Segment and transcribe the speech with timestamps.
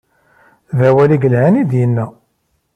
[0.77, 2.05] D awal i yelhan i d-yenna.